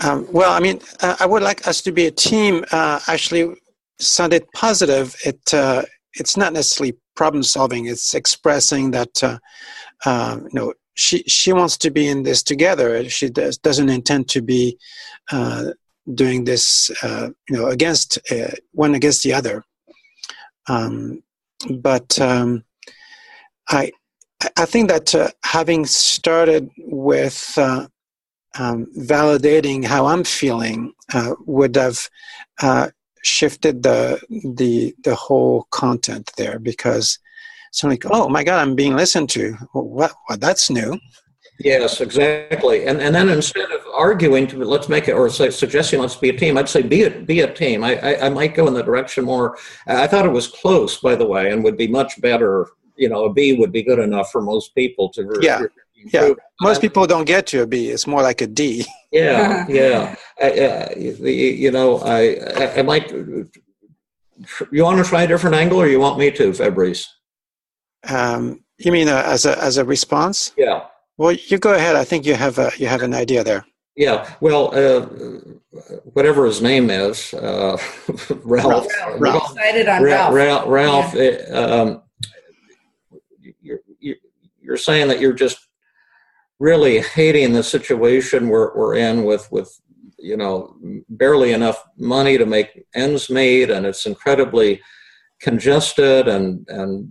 [0.00, 2.64] Um, well, I mean, uh, I would like us to be a team.
[2.70, 3.54] Uh, actually,
[4.00, 5.16] sounded positive.
[5.24, 5.82] It uh,
[6.14, 7.86] it's not necessarily problem solving.
[7.86, 9.38] It's expressing that uh,
[10.04, 13.08] uh, you know she she wants to be in this together.
[13.08, 14.78] She does, doesn't intend to be
[15.32, 15.72] uh,
[16.14, 19.64] doing this uh, you know against uh, one against the other.
[20.68, 21.22] Um,
[21.80, 22.64] but um,
[23.68, 23.92] I
[24.56, 30.92] I think that uh, having started with um, validating how I'm feeling
[31.46, 32.08] would have
[33.22, 34.20] shifted the
[34.54, 37.18] the the whole content there because
[37.68, 39.52] it's like oh my god i'm being listened to.
[39.72, 40.98] What, what that's new.
[41.58, 42.86] Yes exactly.
[42.86, 46.28] And and then instead of arguing to let's make it or say, suggesting let's be
[46.28, 47.82] a team i'd say be a be a team.
[47.82, 49.58] I, I, I might go in the direction more.
[49.86, 53.24] I thought it was close by the way and would be much better you know
[53.24, 55.62] a b would be good enough for most people to yeah.
[56.12, 56.30] yeah.
[56.60, 58.86] most people don't get to a b it's more like a d.
[59.10, 60.16] Yeah yeah.
[60.40, 62.20] Uh, you know I,
[62.62, 63.10] I, I might
[64.70, 67.02] you want to try a different angle or you want me to fabrice?
[68.08, 70.52] Um, you mean uh, as a as a response?
[70.56, 70.84] Yeah.
[71.16, 73.64] Well you go ahead i think you have a you have an idea there
[73.98, 75.06] yeah well uh,
[76.14, 77.76] whatever his name is uh,
[78.44, 78.86] ralph.
[79.00, 79.52] Ralph, ralph.
[79.52, 80.34] Excited on ralph.
[80.34, 81.20] Ralph, ralph yeah.
[81.20, 82.02] it, um,
[83.60, 83.80] you're,
[84.60, 85.68] you're saying that you're just
[86.58, 89.80] really hating the situation we're, we're in with with
[90.18, 90.76] you know
[91.08, 94.80] barely enough money to make ends meet and it's incredibly
[95.40, 97.10] congested and and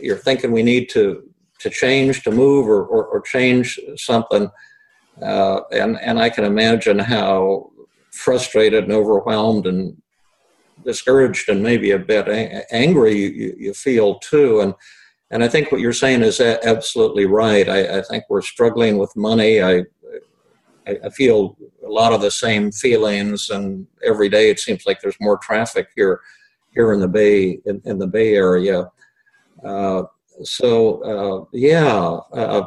[0.00, 1.22] you're thinking we need to
[1.58, 4.50] to change to move or, or, or change something
[5.22, 7.70] uh, and and I can imagine how
[8.10, 10.00] frustrated and overwhelmed and
[10.84, 12.26] discouraged and maybe a bit
[12.70, 14.74] angry you, you feel too and
[15.30, 17.68] and I think what you're saying is absolutely right.
[17.68, 19.62] I, I think we're struggling with money.
[19.62, 19.84] I,
[20.86, 25.20] I, feel a lot of the same feelings, and every day it seems like there's
[25.20, 26.20] more traffic here,
[26.74, 28.90] here in the Bay in, in the Bay Area.
[29.64, 30.02] Uh,
[30.42, 32.66] so uh, yeah, uh,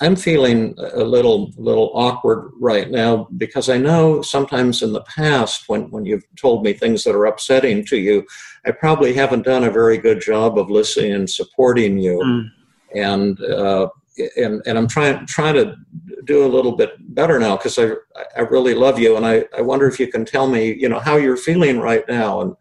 [0.00, 5.68] I'm feeling a little little awkward right now because I know sometimes in the past
[5.68, 8.26] when when you've told me things that are upsetting to you,
[8.66, 12.50] I probably haven't done a very good job of listening and supporting you, mm.
[12.98, 13.88] and uh,
[14.36, 15.76] and and I'm trying trying to
[16.24, 17.92] do a little bit better now because I
[18.36, 20.98] I really love you and I I wonder if you can tell me you know
[20.98, 22.56] how you're feeling right now and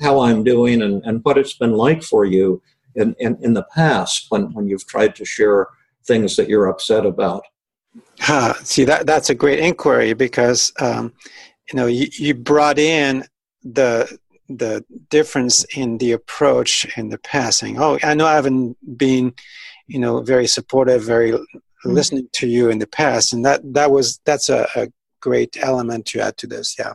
[0.00, 2.62] how I'm doing and and what it's been like for you
[2.94, 5.66] in in, in the past when when you've tried to share
[6.06, 7.44] things that you're upset about?
[8.22, 11.12] Ah, see that that's a great inquiry because um,
[11.70, 13.24] you know you, you brought in
[13.62, 17.80] the the difference in the approach in the passing.
[17.80, 19.34] Oh, I know I haven't been,
[19.86, 21.90] you know, very supportive, very mm-hmm.
[21.90, 24.88] listening to you in the past, and that that was that's a, a
[25.20, 26.76] great element to add to this.
[26.78, 26.94] Yeah.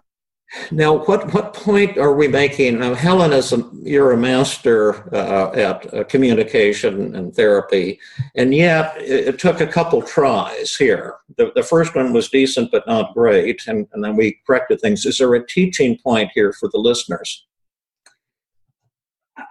[0.72, 2.80] Now, what, what point are we making?
[2.80, 8.00] Now, Helen, is a, you're a master uh, at uh, communication and therapy,
[8.36, 11.16] and yet it, it, took a couple tries here.
[11.36, 15.06] The, the first one was decent but not great, and, and then we corrected things.
[15.06, 17.46] Is there a teaching point here for the listeners?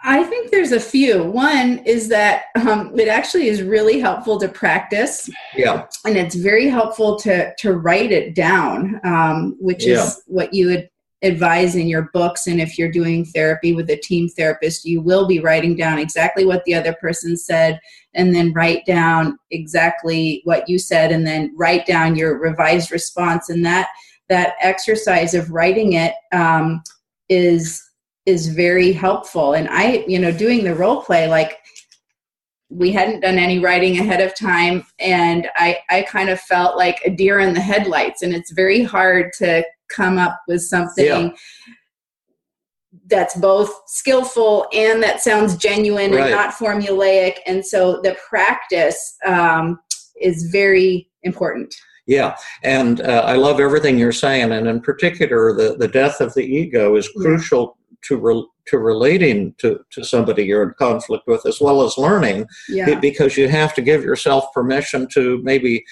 [0.02, 1.22] I think there's a few.
[1.22, 5.30] One is that um, it actually is really helpful to practice.
[5.54, 5.86] Yeah.
[6.04, 10.04] And it's very helpful to to write it down, um, which yeah.
[10.04, 10.88] is what you would
[11.22, 15.26] advise in your books and if you're doing therapy with a team therapist you will
[15.26, 17.80] be writing down exactly what the other person said
[18.14, 23.48] and then write down exactly what you said and then write down your revised response
[23.48, 23.88] and that
[24.28, 26.82] that exercise of writing it um,
[27.30, 27.82] is
[28.26, 29.54] is very helpful.
[29.54, 31.58] And i you know doing the role play like
[32.68, 37.00] we hadn't done any writing ahead of time and i i kind of felt like
[37.04, 41.30] a deer in the headlights and it's very hard to come up with something yeah.
[43.08, 46.22] that's both skillful and that sounds genuine right.
[46.22, 47.36] and not formulaic.
[47.46, 49.78] And so the practice um,
[50.20, 51.74] is very important.
[52.08, 56.32] Yeah, and uh, I love everything you're saying, and in particular, the, the death of
[56.34, 57.76] the ego is crucial
[58.08, 62.46] to re- to relating to, to somebody you're in conflict with, as well as learning,
[62.68, 62.98] yeah.
[62.98, 65.84] because you have to give yourself permission to maybe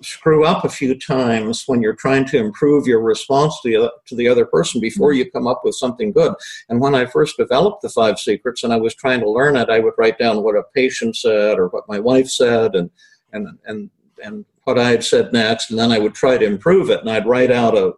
[0.00, 4.16] screw up a few times when you're trying to improve your response to the, to
[4.16, 5.18] the other person before mm-hmm.
[5.18, 6.34] you come up with something good.
[6.68, 9.70] And when I first developed the five secrets and I was trying to learn it,
[9.70, 12.90] I would write down what a patient said or what my wife said and
[13.32, 13.90] and and
[14.22, 17.10] and what I had said next, and then I would try to improve it, and
[17.10, 17.94] I'd write out a,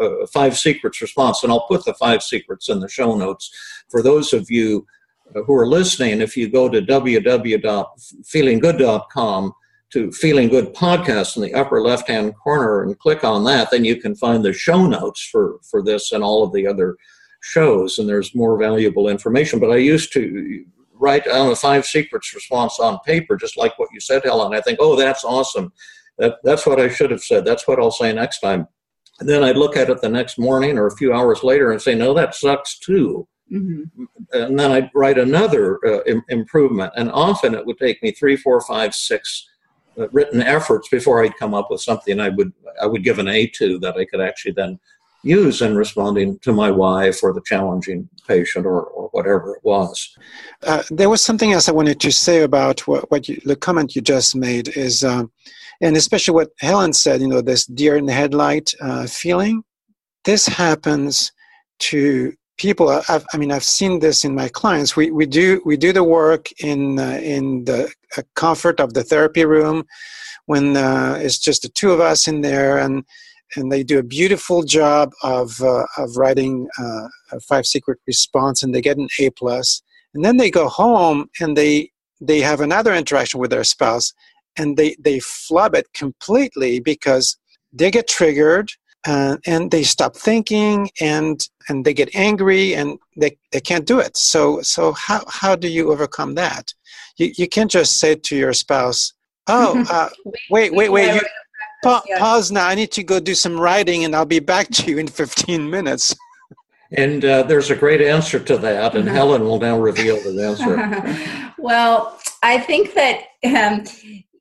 [0.00, 3.50] a five secrets response, and I'll put the five secrets in the show notes
[3.88, 4.86] for those of you
[5.34, 6.20] uh, who are listening.
[6.20, 9.52] If you go to www.feelinggood.com
[9.90, 13.84] to Feeling Good podcast in the upper left hand corner and click on that, then
[13.84, 16.96] you can find the show notes for, for this and all of the other
[17.40, 19.60] shows, and there's more valuable information.
[19.60, 23.90] But I used to write down a five secrets response on paper, just like what
[23.92, 24.54] you said, Helen.
[24.54, 25.72] I think, oh, that's awesome.
[26.18, 27.44] That, that's what I should have said.
[27.44, 28.66] That's what I'll say next time.
[29.20, 31.80] And then I'd look at it the next morning or a few hours later and
[31.80, 33.26] say, no, that sucks too.
[33.52, 34.04] Mm-hmm.
[34.32, 36.92] And then I'd write another uh, Im- improvement.
[36.96, 39.48] And often it would take me three, four, five, six
[39.98, 43.28] uh, written efforts before I'd come up with something I would I would give an
[43.28, 44.80] A to that I could actually then
[45.22, 50.16] use in responding to my wife or the challenging patient or, or whatever it was.
[50.62, 53.96] Uh, there was something else I wanted to say about what, what you, the comment
[53.96, 55.30] you just made is, um,
[55.80, 59.62] and especially what Helen said, you know, this deer in the headlight uh, feeling.
[60.24, 61.32] This happens
[61.80, 65.76] to people I've, i mean i've seen this in my clients we, we do we
[65.76, 69.84] do the work in uh, in the uh, comfort of the therapy room
[70.46, 73.04] when uh, it's just the two of us in there and
[73.56, 78.62] and they do a beautiful job of uh, of writing uh, a five secret response
[78.62, 79.82] and they get an a plus
[80.14, 84.12] and then they go home and they they have another interaction with their spouse
[84.56, 87.36] and they they flub it completely because
[87.72, 88.70] they get triggered
[89.06, 93.98] uh, and they stop thinking and and they get angry and they, they can't do
[93.98, 94.16] it.
[94.16, 96.72] So so how how do you overcome that?
[97.16, 99.12] You, you can't just say to your spouse
[99.48, 100.08] oh uh,
[100.50, 101.20] wait wait wait you,
[101.82, 102.66] pa- pause now.
[102.66, 105.68] I need to go do some writing and i'll be back to you in 15
[105.68, 106.14] minutes.
[106.96, 111.50] And uh, there's a great answer to that and helen will now reveal the answer.
[111.58, 113.84] Well i think that um,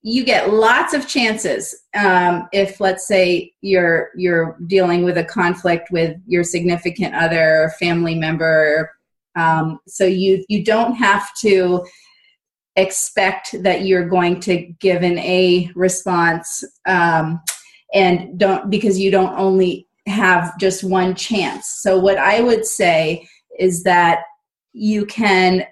[0.06, 5.90] you get lots of chances um, if let's say you're you're dealing with a conflict
[5.92, 8.92] with your significant other or family member
[9.36, 11.84] um, so you you don't have to
[12.76, 17.40] expect that you're going to give an a response um,
[17.94, 21.80] and don't because you don't only have just one chance.
[21.82, 23.28] So what i would say
[23.60, 24.24] is that
[24.74, 25.66] you can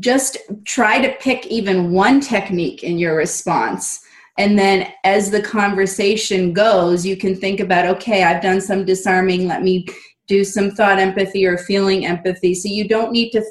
[0.00, 4.00] just try to pick even one technique in your response.
[4.38, 9.46] And then as the conversation goes, you can think about, okay, I've done some disarming,
[9.46, 9.86] let me
[10.28, 12.54] do some thought empathy or feeling empathy.
[12.54, 13.42] So you don't need to,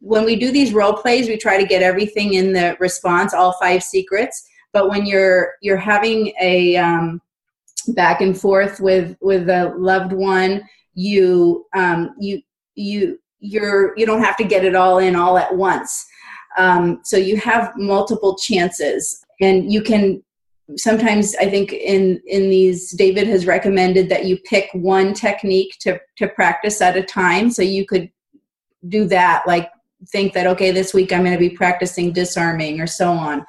[0.00, 3.56] when we do these role plays, we try to get everything in the response, all
[3.60, 4.46] five secrets.
[4.72, 7.22] But when you're you're having a um,
[7.88, 10.62] back and forth with with a loved one,
[10.94, 12.42] you um, you
[12.74, 16.06] you you're you don't have to get it all in all at once.
[16.58, 20.22] Um, so you have multiple chances and you can
[20.76, 26.00] sometimes i think in in these david has recommended that you pick one technique to
[26.16, 27.50] to practice at a time.
[27.50, 28.10] So you could
[28.88, 29.70] do that like
[30.08, 33.44] think that okay this week i'm going to be practicing disarming or so on.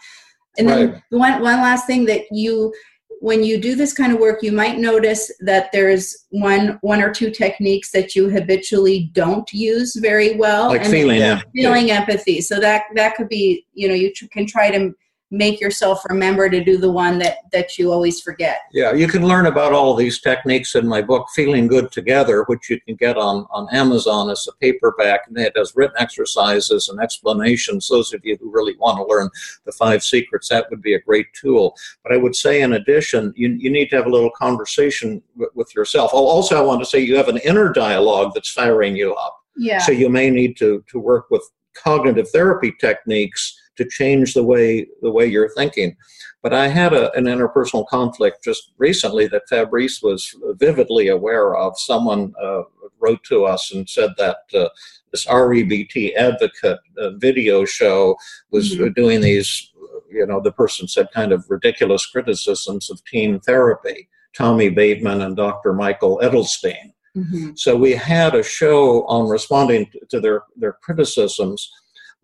[0.57, 1.01] And then right.
[1.09, 2.73] one one last thing that you
[3.19, 7.11] when you do this kind of work you might notice that there's one one or
[7.11, 12.41] two techniques that you habitually don't use very well like feeling feeling empathy.
[12.41, 14.93] So that that could be you know you tr- can try to
[15.29, 19.27] make yourself remember to do the one that that you always forget Yeah, you can
[19.27, 23.17] learn about all these techniques in my book, Feeling Good Together, which you can get
[23.17, 25.21] on, on Amazon as a paperback.
[25.27, 27.89] And it has written exercises and explanations.
[27.89, 29.29] Those of you who really want to learn
[29.65, 31.75] the five secrets, that would be a great tool.
[32.03, 35.49] But I would say, in addition, you, you need to have a little conversation with,
[35.55, 36.11] with yourself.
[36.13, 39.37] Oh, Also, I want to say you have an inner dialogue that's firing you up.
[39.57, 41.43] yeah So you may need to, to work with
[41.75, 45.95] cognitive therapy techniques to change the way the way you're thinking.
[46.43, 51.77] But I had a, an interpersonal conflict just recently that Fabrice was vividly aware of.
[51.79, 52.61] Someone uh,
[52.99, 54.69] wrote to us and said that uh,
[55.11, 58.15] this REBT advocate uh, video show
[58.51, 58.95] was Mhm.
[58.95, 59.71] doing these,
[60.11, 64.07] you know, the person said kind of ridiculous criticisms of team therapy.
[64.35, 65.73] Tommy Bateman and Dr.
[65.73, 66.93] Michael Edelstein.
[67.15, 67.57] Mhm.
[67.57, 71.71] So we had a show on responding to their, their criticisms,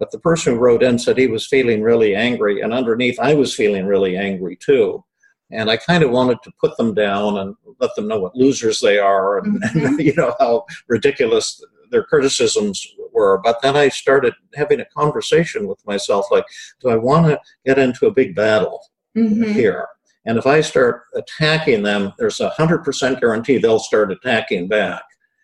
[0.03, 3.35] but the person who wrote in said he was feeling really angry, and underneath I
[3.35, 5.01] was feeling really angry too.
[5.49, 8.81] And I kind of wanted to put them down and let them know what losers
[8.81, 13.39] they are and, and you know how ridiculous their criticisms were.
[13.41, 16.47] But then I started having a conversation with myself like,
[16.81, 18.81] do I want to get into a big battle?
[19.15, 19.53] Mhm.
[19.53, 19.87] here.
[20.25, 25.03] And if I start attacking them, there's a hundred percent guarantee they'll start attacking back.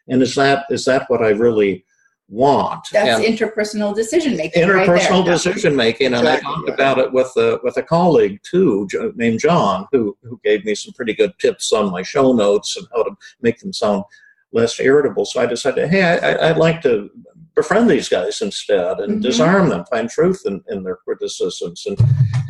[0.10, 1.86] And is that is that what I really
[2.30, 2.88] want?
[2.92, 5.34] that's and interpersonal decision making interpersonal right there.
[5.34, 9.88] decision making, and I talked about it with a with a colleague too, named John,
[9.92, 13.12] who who gave me some pretty good tips on my show notes and how to
[13.42, 14.04] make them sound
[14.52, 15.26] less irritable.
[15.26, 17.10] So I decided, hey, I, I- I'd like to
[17.56, 19.22] befriend these guys instead and Mhm.
[19.22, 21.98] disarm them, find truth in, in their criticisms, and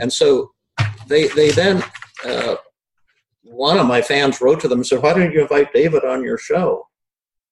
[0.01, 0.51] and so
[1.07, 1.83] they they then.
[2.25, 2.55] Uh,
[3.43, 6.23] one of my fans wrote to them and said, "Why don't you invite David on
[6.23, 6.85] your show?"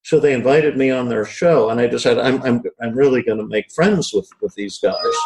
[0.08, 3.40] So they invited me on their show, and I decided I'm I'm I'm really going
[3.40, 5.18] to make friends with with these guys,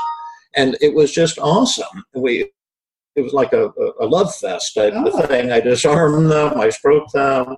[0.56, 2.04] and it was just awesome.
[2.16, 2.50] We
[3.16, 3.70] it was like a,
[4.00, 5.06] a, love fest type Oh.
[5.20, 5.52] of thing.
[5.52, 7.56] I disarmed them, I stroked them,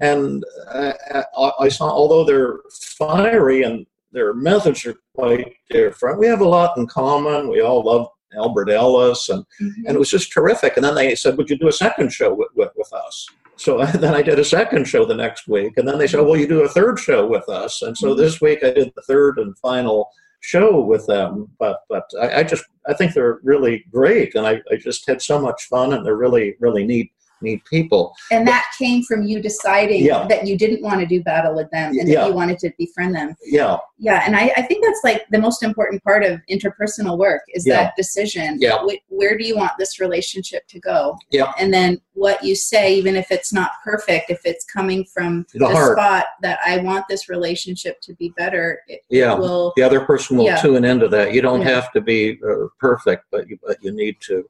[0.00, 0.42] and
[0.74, 0.94] I,
[1.38, 2.58] I, I saw although they're
[2.98, 7.48] fiery and their methods are quite different, we have a lot in common.
[7.48, 9.84] We all love Albert Ellis and Mhm.
[9.86, 10.72] and it was just terrific.
[10.76, 13.84] And then they said, "Would you do a second show with, with, with us?" So
[13.94, 16.46] then I did a second show the next week, and then they said, "Well, you
[16.46, 18.20] do a third show with us." And so mm-hmm.
[18.20, 21.48] this week I did the third and final show with them.
[21.58, 25.22] But but I, I just I think they're really great, and I, I just had
[25.22, 27.12] so much fun, and they're really really neat
[27.42, 28.14] neat people.
[28.30, 30.26] and that came from you deciding Yeah.
[30.28, 32.20] that you didn't want to do battle with them and Yeah.
[32.20, 35.38] that you wanted to befriend them Yeah, yeah and I, I think that's like the
[35.38, 37.76] most important part of interpersonal work is Yeah.
[37.84, 38.78] that decision Yeah.
[38.78, 41.52] Wh- where do you want this relationship to go Yeah.
[41.58, 45.92] and then what you say even if it's not perfect if it's coming from The
[45.92, 49.34] spot that i want this relationship to be better it, it Yeah.
[49.34, 51.34] will the other person will tune into that.
[51.34, 54.48] You don't have to be uh, perfect, but you but you need to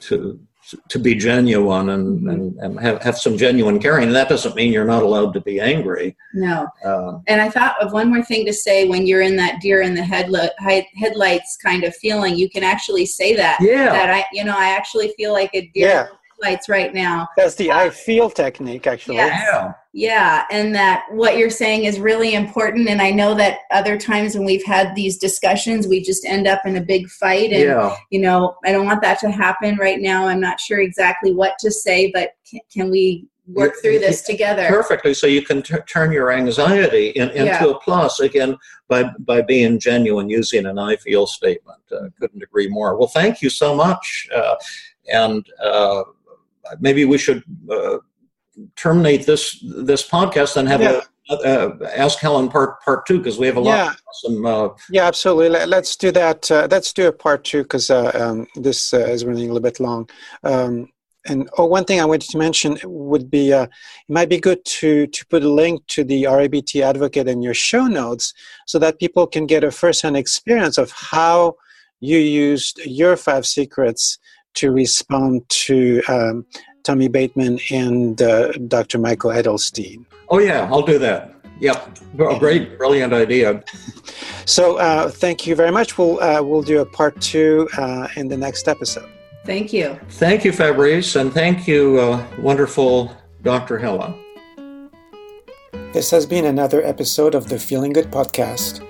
[0.00, 0.38] to
[0.88, 2.32] to be genuine and, Mhm.
[2.32, 4.04] and, and have, have some genuine caring.
[4.08, 6.16] And that doesn't mean you're not allowed to be angry.
[6.34, 9.60] no Uh, And I thought of one more thing to say when you're in that
[9.60, 10.52] deer in the headlight,
[10.96, 13.58] headlights kind of feeling, you can actually say that.
[13.60, 13.90] yeah.
[13.92, 16.06] That I, you know, I actually feel like a deer Yeah.
[16.36, 17.28] In the headlights right now.
[17.36, 19.16] That's the I feel technique, actually.
[19.16, 19.42] Yes.
[19.52, 19.72] yeah.
[19.92, 20.44] Yeah.
[20.50, 22.88] And that what you're saying is really important.
[22.88, 26.66] And I know that other times when we've had these discussions, we just end up
[26.66, 27.50] in a big fight.
[27.50, 27.96] And, Yeah.
[28.10, 30.26] you know, I don't want that to happen right now.
[30.26, 34.66] I'm not sure exactly what to say, but can, can we work through this together?
[34.68, 35.14] Perfectly.
[35.14, 37.64] So you can t- turn your anxiety in, into Yeah.
[37.64, 38.58] a plus again
[38.88, 41.78] by by being genuine, using an "I feel" statement.
[41.90, 42.96] Uh, couldn't agree more.
[42.98, 44.56] Well, thank you so much, uh,
[45.12, 46.02] and uh,
[46.80, 47.98] maybe we should uh,
[48.76, 51.00] terminate this this podcast and have Yeah.
[51.00, 53.90] a uh, ask Helen part part two because we have a lot Yeah.
[53.90, 54.46] of some.
[54.46, 55.48] Uh, Yeah, absolutely.
[55.48, 56.50] Let, let's do that.
[56.50, 59.60] Uh, let's do a part two because uh, um, this uh, is running a little
[59.60, 60.08] bit long.
[60.44, 60.88] Um,
[61.28, 63.70] and oh, one thing I wanted to mention would be uh, it
[64.08, 67.86] might be good to to put a link to the REBT advocate in your show
[67.88, 68.32] notes
[68.66, 71.56] so that people can get a first-hand experience of how
[71.98, 74.18] you used your five secrets
[74.56, 76.44] to respond to um,
[76.84, 78.98] Tommy Bateman and uh, Dr.
[78.98, 80.04] Michael Edelstein.
[80.28, 81.32] oh yeah, I'll do that.
[81.58, 83.64] Yep, Well, great, brilliant idea.
[84.44, 85.96] So uh, thank you very much.
[85.96, 89.08] We'll uh, we'll do a part two uh, in the next episode.
[89.46, 89.98] Thank you.
[90.10, 93.78] Thank you, Fabrice, and thank you, uh, wonderful Dr.
[93.78, 94.12] Helen.
[95.92, 98.82] This has been another episode of the Feeling Good podcast.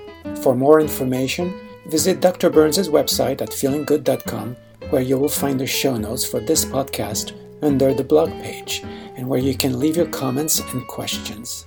[0.42, 1.54] For more information,
[1.86, 2.50] visit Dr.
[2.50, 4.56] Burns' website at feelinggood.com,
[4.90, 7.32] where you will find the show notes for this podcast
[7.62, 8.82] under the blog page
[9.16, 11.66] and where you can leave your comments and questions.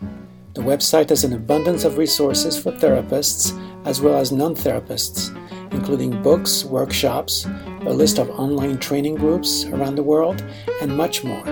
[0.53, 5.35] The website has an abundance of resources for therapists as well as non therapists,
[5.71, 7.45] including books, workshops,
[7.81, 10.43] a list of online training groups around the world,
[10.81, 11.43] and much more.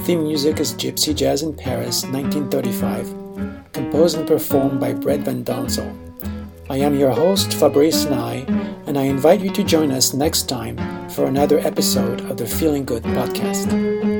[0.00, 5.92] Theme music is Gypsy Jazz in Paris, 1935, composed and performed by Brett Van Donsel.
[6.68, 8.44] I am your host, Fabrice Nye,
[8.86, 10.76] and I invite you to join us next time
[11.10, 14.13] for another episode of the Feeling Good podcast.